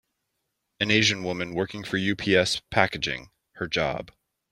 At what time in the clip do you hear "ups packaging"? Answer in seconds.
1.99-3.29